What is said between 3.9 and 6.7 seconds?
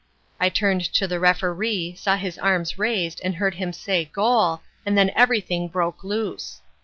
'Goal' and then everything broke loose.